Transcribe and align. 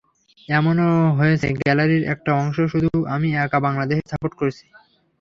এমনও 0.49 0.89
হয়েছে 1.19 1.47
গ্যালারির 1.59 2.03
একটা 2.13 2.31
অংশে 2.35 2.63
শুধু 2.73 2.89
আমি 3.07 3.27
একা 3.37 3.59
বাংলাদেশের 3.65 4.09
সাপোর্ট 4.11 4.33
করছি। 4.39 4.65